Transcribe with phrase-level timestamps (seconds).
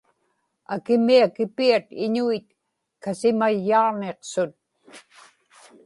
[0.73, 2.47] akimiakipiat iñuit
[3.03, 4.53] kasimayyaġniqsut